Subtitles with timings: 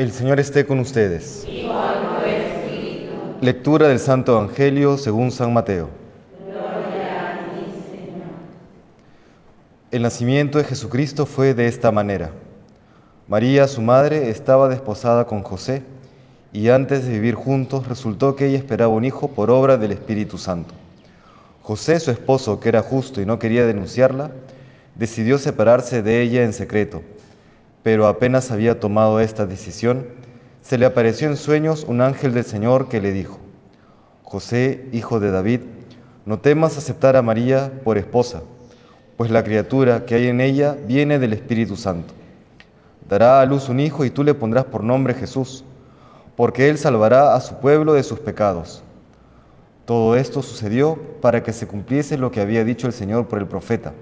[0.00, 1.46] El Señor esté con ustedes.
[3.42, 5.90] Lectura del Santo Evangelio según San Mateo.
[9.90, 12.30] El nacimiento de Jesucristo fue de esta manera.
[13.28, 15.82] María, su madre, estaba desposada con José
[16.50, 20.38] y antes de vivir juntos resultó que ella esperaba un hijo por obra del Espíritu
[20.38, 20.72] Santo.
[21.60, 24.30] José, su esposo, que era justo y no quería denunciarla,
[24.94, 27.02] decidió separarse de ella en secreto
[27.82, 30.06] pero apenas había tomado esta decisión,
[30.62, 33.38] se le apareció en sueños un ángel del Señor que le dijo,
[34.22, 35.60] José, hijo de David,
[36.26, 38.42] no temas aceptar a María por esposa,
[39.16, 42.14] pues la criatura que hay en ella viene del Espíritu Santo.
[43.08, 45.64] Dará a luz un hijo y tú le pondrás por nombre Jesús,
[46.36, 48.82] porque él salvará a su pueblo de sus pecados.
[49.84, 53.48] Todo esto sucedió para que se cumpliese lo que había dicho el Señor por el
[53.48, 53.92] profeta.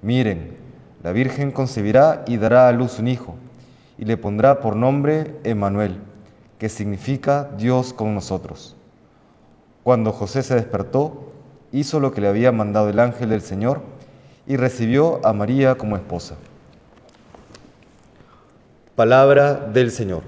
[0.00, 0.56] Miren,
[1.02, 3.36] la Virgen concebirá y dará a luz un hijo,
[3.98, 5.96] y le pondrá por nombre Emmanuel,
[6.58, 8.76] que significa Dios con nosotros.
[9.82, 11.32] Cuando José se despertó,
[11.72, 13.80] hizo lo que le había mandado el ángel del Señor
[14.46, 16.36] y recibió a María como esposa.
[18.94, 20.22] Palabra del Señor.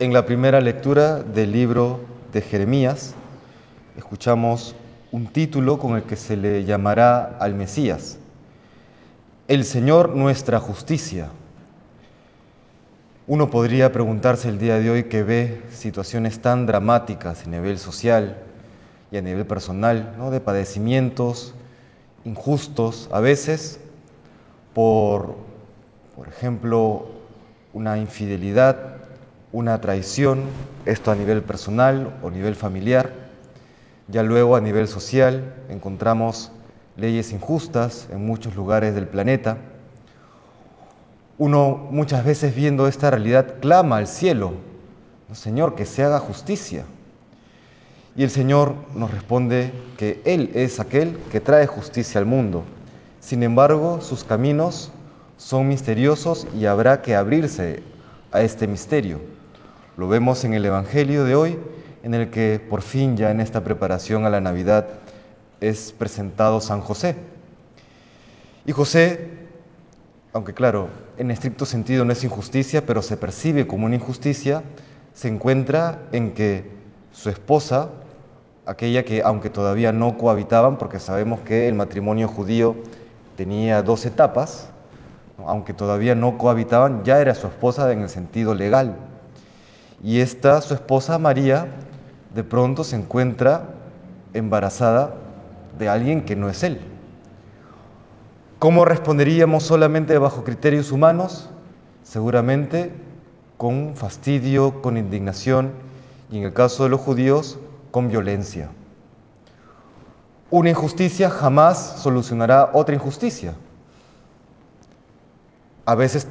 [0.00, 3.14] En la primera lectura del libro de Jeremías,
[3.96, 4.74] escuchamos
[5.12, 8.18] un título con el que se le llamará al Mesías,
[9.46, 11.28] El Señor nuestra justicia.
[13.26, 18.36] Uno podría preguntarse el día de hoy que ve situaciones tan dramáticas a nivel social
[19.10, 20.30] y a nivel personal, ¿no?
[20.30, 21.54] de padecimientos
[22.24, 23.80] injustos, a veces
[24.74, 25.36] por,
[26.14, 27.06] por ejemplo,
[27.72, 28.98] una infidelidad
[29.52, 30.42] una traición,
[30.84, 33.12] esto a nivel personal o nivel familiar.
[34.08, 36.52] Ya luego a nivel social encontramos
[36.96, 39.58] leyes injustas en muchos lugares del planeta.
[41.38, 44.54] Uno muchas veces viendo esta realidad clama al cielo,
[45.32, 46.84] Señor, que se haga justicia.
[48.16, 52.64] Y el Señor nos responde que Él es aquel que trae justicia al mundo.
[53.20, 54.90] Sin embargo, sus caminos
[55.36, 57.82] son misteriosos y habrá que abrirse
[58.32, 59.37] a este misterio.
[59.98, 61.58] Lo vemos en el Evangelio de hoy,
[62.04, 64.86] en el que por fin ya en esta preparación a la Navidad
[65.60, 67.16] es presentado San José.
[68.64, 69.28] Y José,
[70.32, 74.62] aunque claro, en estricto sentido no es injusticia, pero se percibe como una injusticia,
[75.14, 76.70] se encuentra en que
[77.10, 77.88] su esposa,
[78.66, 82.76] aquella que aunque todavía no cohabitaban, porque sabemos que el matrimonio judío
[83.36, 84.70] tenía dos etapas,
[85.44, 88.94] aunque todavía no cohabitaban, ya era su esposa en el sentido legal.
[90.02, 91.66] Y esta, su esposa María,
[92.34, 93.64] de pronto se encuentra
[94.32, 95.14] embarazada
[95.78, 96.80] de alguien que no es él.
[98.58, 101.48] ¿Cómo responderíamos solamente bajo criterios humanos?
[102.02, 102.92] Seguramente
[103.56, 105.72] con fastidio, con indignación
[106.30, 107.58] y en el caso de los judíos,
[107.90, 108.70] con violencia.
[110.50, 113.54] Una injusticia jamás solucionará otra injusticia.
[115.84, 116.26] A veces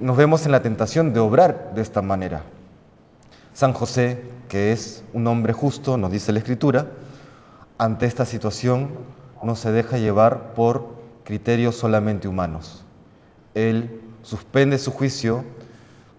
[0.00, 2.42] nos vemos en la tentación de obrar de esta manera.
[3.54, 6.88] San José, que es un hombre justo, nos dice la Escritura,
[7.78, 8.90] ante esta situación
[9.44, 10.88] no se deja llevar por
[11.22, 12.84] criterios solamente humanos.
[13.54, 15.44] Él suspende su juicio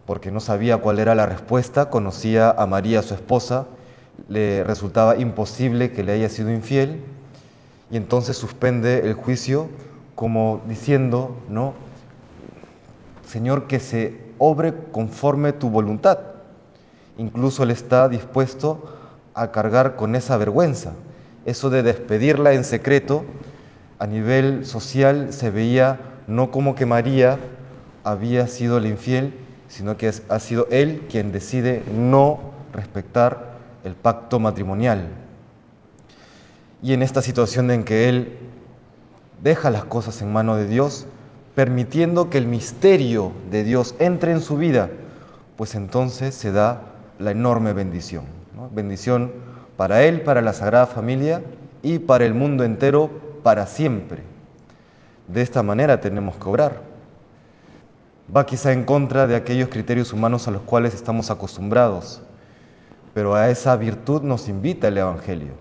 [0.05, 3.65] porque no sabía cuál era la respuesta, conocía a María, su esposa,
[4.29, 7.03] le resultaba imposible que le haya sido infiel
[7.91, 9.67] y entonces suspende el juicio
[10.15, 11.73] como diciendo, ¿no?
[13.27, 16.34] Señor, que se obre conforme tu voluntad.
[17.17, 18.83] Incluso él está dispuesto
[19.33, 20.93] a cargar con esa vergüenza.
[21.45, 23.23] Eso de despedirla en secreto
[23.99, 27.37] a nivel social se veía no como que María
[28.03, 29.33] había sido el infiel,
[29.67, 32.39] sino que ha sido él quien decide no
[32.73, 35.07] respetar el pacto matrimonial.
[36.81, 38.37] Y en esta situación en que él
[39.41, 41.07] deja las cosas en mano de Dios,
[41.55, 44.89] permitiendo que el misterio de Dios entre en su vida,
[45.55, 46.81] pues entonces se da
[47.19, 48.25] la enorme bendición.
[48.71, 49.31] Bendición
[49.77, 51.43] para él, para la Sagrada Familia
[51.81, 53.09] y para el mundo entero
[53.43, 54.23] para siempre.
[55.27, 56.81] De esta manera tenemos que obrar.
[58.35, 62.21] Va quizá en contra de aquellos criterios humanos a los cuales estamos acostumbrados,
[63.13, 65.53] pero a esa virtud nos invita el Evangelio,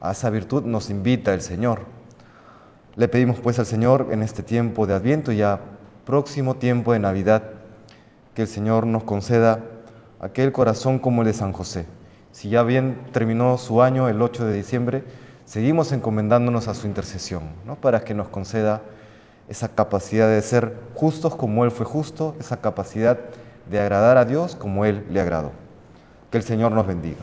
[0.00, 1.80] a esa virtud nos invita el Señor.
[2.96, 5.60] Le pedimos pues al Señor en este tiempo de Adviento y ya
[6.06, 7.42] próximo tiempo de Navidad,
[8.34, 9.60] que el Señor nos conceda
[10.20, 11.86] aquel corazón como el de San José.
[12.32, 15.04] Si ya bien terminó su año el 8 de diciembre,
[15.44, 17.76] seguimos encomendándonos a su intercesión, ¿no?
[17.76, 18.82] para que nos conceda
[19.48, 23.18] esa capacidad de ser justos como Él fue justo, esa capacidad
[23.68, 25.52] de agradar a Dios como Él le agradó.
[26.30, 27.18] Que el Señor nos bendiga.